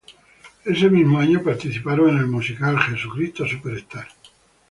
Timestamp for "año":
1.19-1.43